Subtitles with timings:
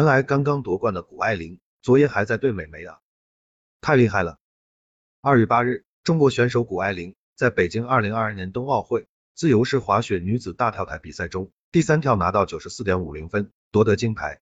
[0.00, 3.00] 原来刚刚夺冠的谷爱凌，昨夜还在对美眉啊，
[3.82, 4.38] 太厉害了！
[5.20, 14.40] 二月八日，中国选手谷爱凌在北京二零二二年冬奥会自由式滑雪女子大跳台比赛中，第三跳拿到九十四点五零分，夺得金牌。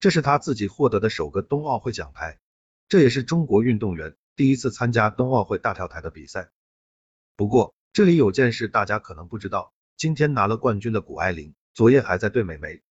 [0.00, 2.40] 这是她自己获得的首个冬奥会奖牌，
[2.88, 6.50] 这也是中国运动员第一次参加冬奥会大跳台的比赛。
[7.36, 12.82] 不过，这里有件事大家可能不知道，今天拿了冠军的谷爱凌，昨夜还在对美眉。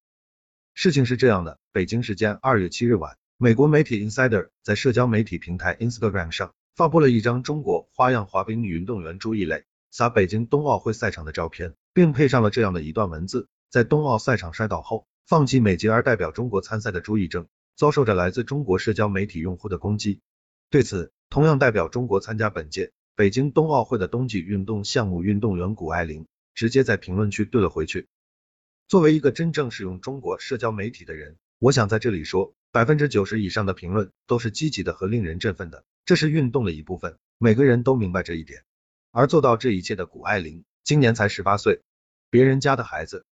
[0.76, 20.22] 事情是这样的，北京时间二月七日晚，美国媒体 Insider 在社交媒体平台 Instagram 上发布了一张中国花样滑冰运动员朱艺蕾洒北京冬奥会赛场的照片，并配上了这样的一段文字：在冬奥赛场摔倒后，放弃美籍而代表中国参赛的朱艺正，遭受着来自中国社交媒体用户的攻击。
[20.72, 28.08] 对此，同样代表中国参加本届北京冬奥会的冬季运动项目运动员谷爱凌，直接在评论区怼了回去。
[28.94, 38.62] 作为一个真正使用中国社交媒体的人，我想在这里说，百分之九十以上的评论都是积极的和令人振奋的，这是运动的一部分，每个人都明白这一点。
[39.10, 41.82] 而做到这一切的谷爱凌，今年才十八岁，
[42.30, 43.26] 别人家的孩子。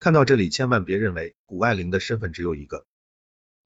[0.00, 2.84] 看到这里，千万别认为谷爱凌的身份只有一个。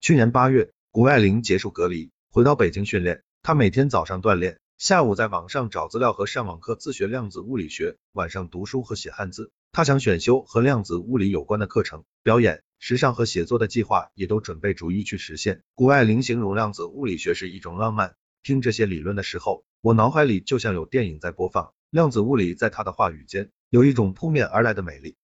[0.03, 9.53] 去年八月，谷爱凌结束隔离，回到北京训练，她每天早上锻炼，下午在网上找资料和上网课自学量子物理学，晚上读书和写汉字。
[9.71, 15.63] 他想选修和量子物理有关的课程，表演、时尚和写作的计划也都准备逐一去实现。
[15.75, 21.73] 谷爱玲形容量子物理学是一种浪漫，听这些理论的时候，我脑海里就像有电影在播放。
[21.91, 25.17] 量子物理在他的话语间有一种扑面而来的美丽。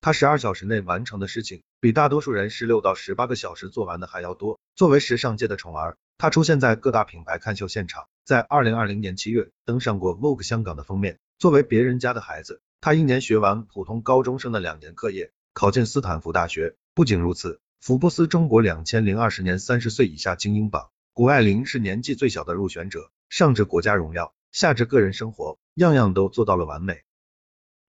[0.00, 4.60] 他十二小时内完成的事情，比大多数人十六到十八个小时做完的还要多。
[4.76, 11.18] 作为时尚界的宠儿，他出现在各大品牌看秀现场，在二零二零年七月登上过 Vogue 香港的封面。
[11.38, 12.60] 作为别人家的孩子。
[12.80, 16.76] 他一年学完普通高中生的两年课业，考进斯坦福大学。
[16.94, 23.10] 不仅如此，福布斯中国两千零二十年三十岁以下精英榜，谷爱凌是年纪最小的入选者。
[23.28, 27.02] 上至国家荣耀，下至个人生活，样样都做到了完美。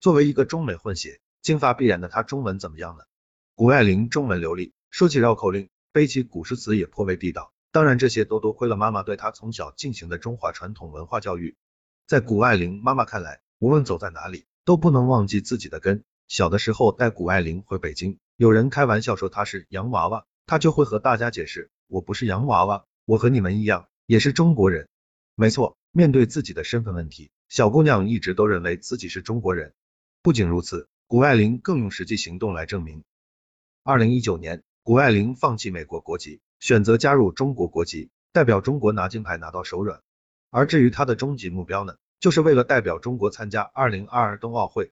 [0.01, 3.03] 作为一个中美混血，金发碧眼的她，中文怎么样呢？
[3.55, 7.53] 谷爱凌中文流利，说起绕口令，背起古诗词也颇为地道。
[7.71, 11.55] 当然，这些都多亏了妈妈对她从小进行的中华传统文化教育。
[12.07, 14.45] 在谷爱凌妈妈看来，无论走在哪里。
[14.69, 16.03] 都不能忘记自己的根。
[16.27, 24.87] 小的时候带谷爱凌回北京，有人开玩笑说她是洋娃娃，她就会和大家解释，我不是洋娃娃，我和你们一样，也是中国人。
[25.33, 29.73] 没错，面对自己的身份问题，小姑娘一直都认为自己是中国人。
[30.21, 33.03] 不仅如此，谷爱凌更用实际行动来证明。
[33.81, 40.03] 二零一九年，谷爱凌放弃美国国籍，选择加入中国国籍，代表中国拿金牌拿到手软。
[40.51, 41.95] 而至于她的终极目标呢？
[42.19, 44.91] 就是为了代表中国参加二零二二冬奥会。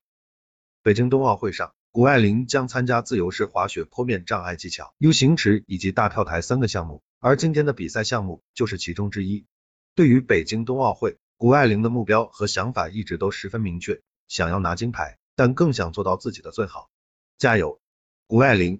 [0.81, 9.45] 北京冬奥会上，谷爱凌将参加自由式滑雪坡面障碍技巧、U 型池以及大跳台三个项目，而今天的比赛项目就是其中之一。
[9.93, 16.89] 对于北京冬奥会，谷爱凌的目标和想法一直都十分明确，想要拿金牌，但更想做到自己的最好。
[17.37, 17.79] 加油，
[18.25, 18.75] 谷爱凌！